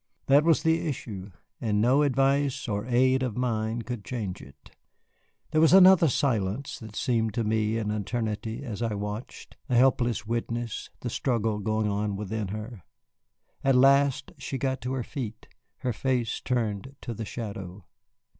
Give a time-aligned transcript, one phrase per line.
[0.25, 1.29] That was the issue,
[1.61, 4.71] and no advice or aid of mine could change it.
[5.51, 10.25] There was another silence that seemed to me an eternity as I watched, a helpless
[10.25, 12.81] witness, the struggle going on within her.
[13.63, 15.47] At last she got to her feet,
[15.81, 17.85] her face turned to the shadow.